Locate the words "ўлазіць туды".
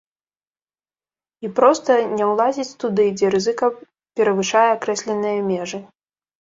2.31-3.05